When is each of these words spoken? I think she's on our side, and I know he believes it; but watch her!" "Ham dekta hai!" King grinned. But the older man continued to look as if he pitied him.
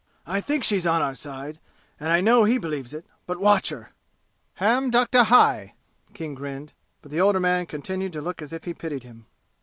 I 0.25 0.41
think 0.41 0.63
she's 0.63 0.87
on 0.87 1.03
our 1.03 1.13
side, 1.13 1.59
and 1.99 2.09
I 2.09 2.21
know 2.21 2.43
he 2.43 2.57
believes 2.57 2.91
it; 2.91 3.05
but 3.27 3.39
watch 3.39 3.69
her!" 3.69 3.91
"Ham 4.55 4.89
dekta 4.89 5.25
hai!" 5.25 5.75
King 6.15 6.33
grinned. 6.33 6.73
But 7.03 7.11
the 7.11 7.21
older 7.21 7.39
man 7.39 7.67
continued 7.67 8.13
to 8.13 8.21
look 8.21 8.41
as 8.41 8.51
if 8.51 8.63
he 8.63 8.73
pitied 8.73 9.03
him. 9.03 9.27